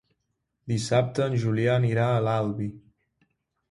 Dissabte 0.71 1.25
en 1.27 1.37
Julià 1.45 1.79
anirà 1.83 2.09
a 2.17 2.27
l'Albi. 2.31 2.75